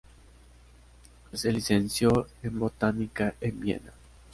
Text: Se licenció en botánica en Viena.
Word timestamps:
Se 1.31 1.51
licenció 1.51 2.25
en 2.41 2.57
botánica 2.57 3.35
en 3.39 3.59
Viena. 3.59 3.93